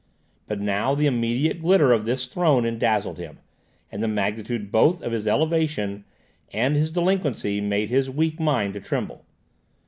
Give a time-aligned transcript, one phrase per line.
[0.47, 3.37] But now the immediate glitter of this throne dazzled him,
[3.91, 6.05] and the magnitude both of his elevation
[6.51, 9.25] and his delinquency made his weak mind to tremble.